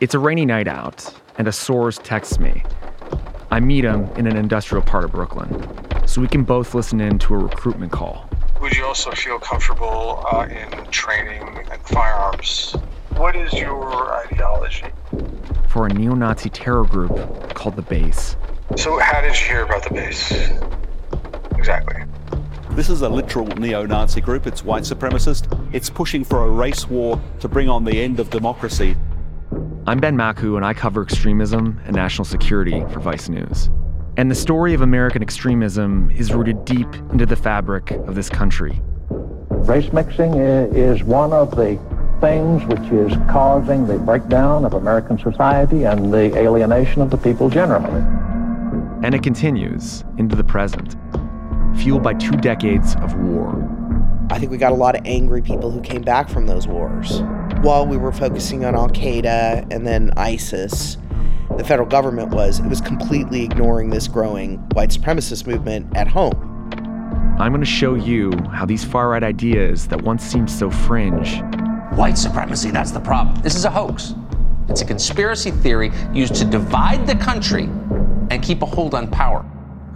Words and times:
It's 0.00 0.14
a 0.14 0.18
rainy 0.20 0.46
night 0.46 0.68
out, 0.68 1.12
and 1.38 1.48
a 1.48 1.52
source 1.52 1.98
texts 1.98 2.38
me. 2.38 2.62
I 3.50 3.58
meet 3.58 3.82
him 3.82 4.04
in 4.16 4.28
an 4.28 4.36
industrial 4.36 4.82
part 4.82 5.02
of 5.02 5.10
Brooklyn, 5.10 5.50
so 6.06 6.20
we 6.20 6.28
can 6.28 6.44
both 6.44 6.72
listen 6.72 7.00
in 7.00 7.18
to 7.18 7.34
a 7.34 7.38
recruitment 7.38 7.90
call. 7.90 8.30
Would 8.60 8.76
you 8.76 8.84
also 8.84 9.10
feel 9.10 9.40
comfortable 9.40 10.24
uh, 10.30 10.46
in 10.46 10.70
training 10.92 11.42
and 11.68 11.82
firearms? 11.82 12.76
What 13.16 13.34
is 13.34 13.52
your 13.54 14.14
ideology? 14.24 14.86
For 15.68 15.86
a 15.86 15.92
neo 15.92 16.14
Nazi 16.14 16.48
terror 16.48 16.84
group 16.84 17.54
called 17.54 17.74
The 17.74 17.82
Base. 17.82 18.36
So, 18.76 19.00
how 19.00 19.20
did 19.20 19.36
you 19.40 19.46
hear 19.46 19.64
about 19.64 19.82
the 19.82 19.94
base? 19.94 20.30
Exactly. 21.56 22.04
This 22.70 22.88
is 22.88 23.02
a 23.02 23.08
literal 23.08 23.46
neo 23.46 23.84
Nazi 23.84 24.20
group. 24.20 24.46
It's 24.46 24.62
white 24.62 24.84
supremacist. 24.84 25.74
It's 25.74 25.90
pushing 25.90 26.22
for 26.22 26.44
a 26.44 26.48
race 26.48 26.88
war 26.88 27.20
to 27.40 27.48
bring 27.48 27.68
on 27.68 27.82
the 27.82 28.00
end 28.00 28.20
of 28.20 28.30
democracy. 28.30 28.94
I'm 29.88 30.00
Ben 30.00 30.18
Makuch, 30.18 30.54
and 30.54 30.66
I 30.66 30.74
cover 30.74 31.02
extremism 31.02 31.80
and 31.86 31.96
national 31.96 32.26
security 32.26 32.84
for 32.92 33.00
Vice 33.00 33.30
News. 33.30 33.70
And 34.18 34.30
the 34.30 34.34
story 34.34 34.74
of 34.74 34.82
American 34.82 35.22
extremism 35.22 36.10
is 36.10 36.30
rooted 36.34 36.66
deep 36.66 36.94
into 37.10 37.24
the 37.24 37.36
fabric 37.36 37.92
of 37.92 38.14
this 38.14 38.28
country. 38.28 38.82
Race 39.08 39.90
mixing 39.90 40.34
is 40.34 41.02
one 41.04 41.32
of 41.32 41.52
the 41.52 41.80
things 42.20 42.62
which 42.66 42.92
is 42.92 43.16
causing 43.30 43.86
the 43.86 43.98
breakdown 43.98 44.66
of 44.66 44.74
American 44.74 45.18
society 45.18 45.84
and 45.84 46.12
the 46.12 46.36
alienation 46.36 47.00
of 47.00 47.08
the 47.08 47.16
people 47.16 47.48
generally. 47.48 48.02
And 49.02 49.14
it 49.14 49.22
continues 49.22 50.04
into 50.18 50.36
the 50.36 50.44
present, 50.44 50.96
fueled 51.78 52.02
by 52.02 52.12
two 52.12 52.32
decades 52.32 52.94
of 52.96 53.14
war. 53.14 53.56
I 54.28 54.38
think 54.38 54.50
we 54.50 54.58
got 54.58 54.72
a 54.72 54.74
lot 54.74 54.96
of 54.96 55.06
angry 55.06 55.40
people 55.40 55.70
who 55.70 55.80
came 55.80 56.02
back 56.02 56.28
from 56.28 56.46
those 56.46 56.68
wars. 56.68 57.22
While 57.62 57.88
we 57.88 57.96
were 57.96 58.12
focusing 58.12 58.64
on 58.64 58.76
Al 58.76 58.88
Qaeda 58.88 59.72
and 59.72 59.84
then 59.84 60.12
ISIS, 60.16 60.96
the 61.56 61.64
federal 61.64 61.88
government 61.88 62.30
was 62.30 62.60
it 62.60 62.66
was 62.66 62.80
completely 62.80 63.42
ignoring 63.42 63.90
this 63.90 64.06
growing 64.06 64.58
white 64.74 64.90
supremacist 64.90 65.44
movement 65.44 65.96
at 65.96 66.06
home. 66.06 66.32
I'm 67.40 67.50
going 67.50 67.60
to 67.60 67.66
show 67.66 67.94
you 67.94 68.30
how 68.52 68.64
these 68.64 68.84
far 68.84 69.08
right 69.08 69.24
ideas 69.24 69.88
that 69.88 70.00
once 70.00 70.22
seemed 70.22 70.48
so 70.48 70.70
fringe. 70.70 71.42
White 71.94 72.16
supremacy, 72.16 72.70
that's 72.70 72.92
the 72.92 73.00
problem. 73.00 73.42
This 73.42 73.56
is 73.56 73.64
a 73.64 73.70
hoax. 73.70 74.14
It's 74.68 74.82
a 74.82 74.84
conspiracy 74.84 75.50
theory 75.50 75.90
used 76.14 76.36
to 76.36 76.44
divide 76.44 77.08
the 77.08 77.16
country 77.16 77.64
and 78.30 78.40
keep 78.40 78.62
a 78.62 78.66
hold 78.66 78.94
on 78.94 79.10
power. 79.10 79.44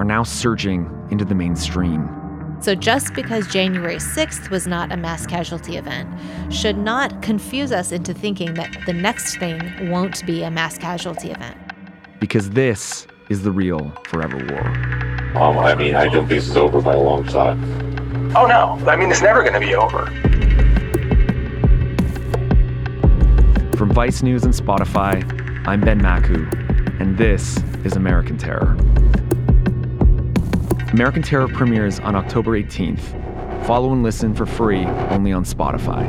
Are 0.00 0.04
now 0.04 0.24
surging 0.24 0.90
into 1.12 1.24
the 1.24 1.36
mainstream. 1.36 2.21
So, 2.62 2.76
just 2.76 3.14
because 3.14 3.48
January 3.48 3.96
6th 3.96 4.48
was 4.48 4.68
not 4.68 4.92
a 4.92 4.96
mass 4.96 5.26
casualty 5.26 5.76
event 5.76 6.08
should 6.52 6.78
not 6.78 7.20
confuse 7.20 7.72
us 7.72 7.90
into 7.90 8.14
thinking 8.14 8.54
that 8.54 8.70
the 8.86 8.92
next 8.92 9.36
thing 9.38 9.90
won't 9.90 10.24
be 10.26 10.44
a 10.44 10.50
mass 10.50 10.78
casualty 10.78 11.32
event. 11.32 11.56
Because 12.20 12.50
this 12.50 13.08
is 13.30 13.42
the 13.42 13.50
real 13.50 13.92
forever 14.04 14.36
war. 14.36 14.64
Um, 15.42 15.58
I 15.58 15.74
mean, 15.74 15.96
I 15.96 16.04
don't 16.04 16.28
think 16.28 16.28
this 16.28 16.48
is 16.48 16.56
over 16.56 16.80
by 16.80 16.94
a 16.94 17.00
long 17.00 17.26
shot. 17.26 17.56
Oh 18.36 18.46
no, 18.46 18.78
I 18.88 18.94
mean, 18.94 19.10
it's 19.10 19.22
never 19.22 19.42
going 19.42 19.54
to 19.54 19.60
be 19.60 19.74
over. 19.74 20.06
From 23.76 23.90
Vice 23.90 24.22
News 24.22 24.44
and 24.44 24.54
Spotify, 24.54 25.66
I'm 25.66 25.80
Ben 25.80 26.00
Makuch, 26.00 27.00
and 27.00 27.18
this 27.18 27.56
is 27.84 27.96
American 27.96 28.38
Terror. 28.38 28.76
American 30.92 31.22
Terror 31.22 31.48
premieres 31.48 32.00
on 32.00 32.14
October 32.14 32.50
18th. 32.50 33.64
Follow 33.64 33.92
and 33.92 34.02
listen 34.02 34.34
for 34.34 34.44
free 34.44 34.84
only 34.84 35.32
on 35.32 35.42
Spotify. 35.42 36.06